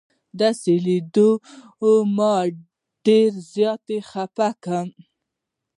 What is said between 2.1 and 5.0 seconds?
ما ډېر زیات خفه کړم.